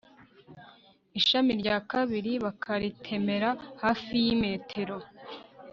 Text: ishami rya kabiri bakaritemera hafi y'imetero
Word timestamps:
ishami 1.19 1.51
rya 1.61 1.77
kabiri 1.91 2.31
bakaritemera 2.45 3.49
hafi 3.83 4.13
y'imetero 4.25 4.97